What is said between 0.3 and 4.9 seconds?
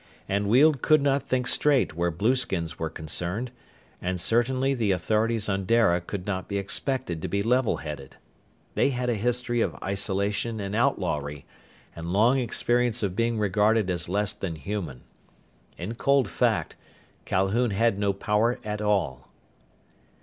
Weald could not think straight where blueskins were concerned, and certainly the